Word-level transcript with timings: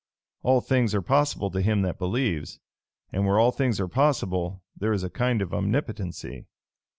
All 0.41 0.61
things 0.61 0.95
are 0.95 1.01
possible 1.03 1.51
to 1.51 1.61
him 1.61 1.83
that 1.83 1.99
believes; 1.99 2.59
and 3.13 3.23
where 3.27 3.37
all 3.37 3.51
things 3.51 3.79
are 3.79 3.87
possible, 3.87 4.63
there 4.75 4.93
is 4.93 5.03
a 5.03 5.11
kind 5.11 5.43
of 5.43 5.53
omnipotency. 5.53 6.47